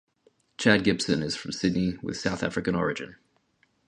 [0.57, 3.17] Chad Gibson is from Sydney with South African origin.